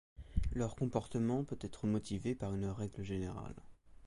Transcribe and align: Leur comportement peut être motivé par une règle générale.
Leur 0.51 0.75
comportement 0.75 1.43
peut 1.43 1.59
être 1.61 1.85
motivé 1.85 2.33
par 2.33 2.55
une 2.55 2.65
règle 2.65 3.03
générale. 3.03 3.53